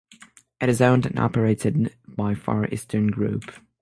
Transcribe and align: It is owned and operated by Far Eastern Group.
It 0.59 0.67
is 0.67 0.81
owned 0.81 1.05
and 1.05 1.19
operated 1.19 1.93
by 2.07 2.33
Far 2.33 2.65
Eastern 2.71 3.09
Group. 3.11 3.51